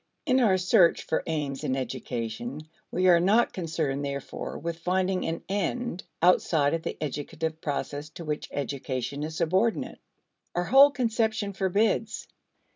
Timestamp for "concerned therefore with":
3.53-4.79